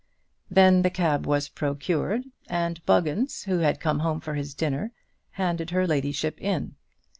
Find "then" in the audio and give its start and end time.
0.49-0.81